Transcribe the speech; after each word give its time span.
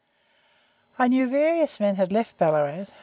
"I 0.97 1.07
knew 1.09 1.27
various 1.29 1.79
men 1.79 1.95
had 1.97 2.11
left 2.11 2.35
Ballarat. 2.39 2.87